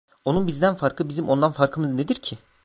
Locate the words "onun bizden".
0.25-0.75